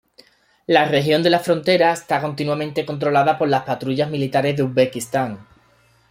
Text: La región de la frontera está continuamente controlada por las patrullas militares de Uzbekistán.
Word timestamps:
La 0.65 0.85
región 0.85 1.21
de 1.21 1.29
la 1.29 1.37
frontera 1.37 1.93
está 1.93 2.19
continuamente 2.21 2.87
controlada 2.87 3.37
por 3.37 3.49
las 3.49 3.65
patrullas 3.65 4.09
militares 4.09 4.57
de 4.57 4.63
Uzbekistán. 4.63 5.45